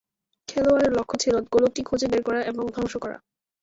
[0.49, 3.17] খেলোয়াড়ের লক্ষ্য ছিল গোলকটি খুঁজে বের করা এবং ধ্বংস করা।